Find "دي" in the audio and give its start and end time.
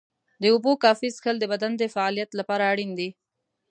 2.99-3.09